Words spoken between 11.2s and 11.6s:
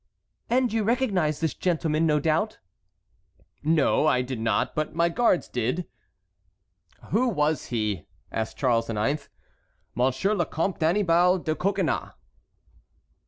de